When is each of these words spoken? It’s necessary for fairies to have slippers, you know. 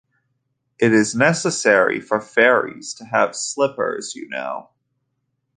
It’s 0.79 1.13
necessary 1.13 1.99
for 2.01 2.19
fairies 2.19 2.95
to 2.95 3.05
have 3.05 3.35
slippers, 3.35 4.15
you 4.15 4.27
know. 4.29 4.71